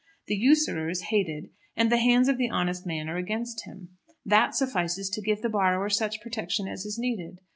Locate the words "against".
3.17-3.65